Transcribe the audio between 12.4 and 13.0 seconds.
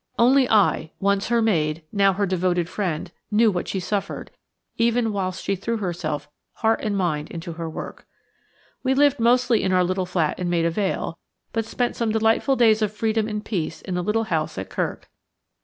days of